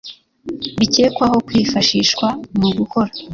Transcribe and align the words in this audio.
Bikekwaho 0.79 1.37
kwifashishwa 1.47 2.27
mu 2.59 2.69
gukora 2.77 3.11